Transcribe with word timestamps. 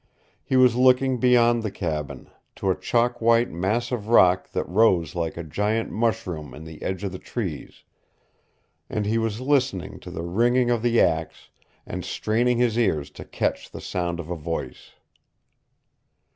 He 0.43 0.55
was 0.55 0.75
looking 0.75 1.19
beyond 1.19 1.61
the 1.61 1.69
cabin, 1.69 2.27
to 2.55 2.71
a 2.71 2.75
chalk 2.75 3.21
white 3.21 3.51
mass 3.51 3.91
of 3.91 4.07
rock 4.07 4.49
that 4.49 4.67
rose 4.67 5.13
like 5.13 5.37
a 5.37 5.43
giant 5.43 5.91
mushroom 5.91 6.55
in 6.55 6.63
the 6.63 6.81
edge 6.81 7.03
of 7.03 7.11
the 7.11 7.19
trees 7.19 7.83
and 8.89 9.05
he 9.05 9.19
was 9.19 9.39
listening 9.41 9.99
to 9.99 10.09
the 10.09 10.23
ringing 10.23 10.71
of 10.71 10.81
the 10.81 10.99
axe, 10.99 11.49
and 11.85 12.03
straining 12.03 12.57
his 12.57 12.79
ears 12.79 13.11
to 13.11 13.23
catch 13.23 13.69
the 13.69 13.79
sound 13.79 14.19
of 14.19 14.31
a 14.31 14.35
voice. 14.35 14.93